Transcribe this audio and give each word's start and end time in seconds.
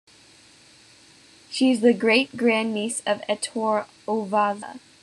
She 1.51 1.69
is 1.69 1.81
the 1.81 1.93
great-grand-niece 1.93 3.01
of 3.05 3.21
Ettore 3.29 3.85
Ovazza. 4.07 4.79